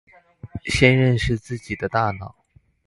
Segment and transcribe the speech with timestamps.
[0.65, 2.33] 先認識自己的大腦